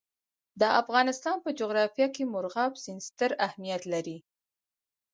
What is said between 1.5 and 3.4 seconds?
جغرافیه کې مورغاب سیند ستر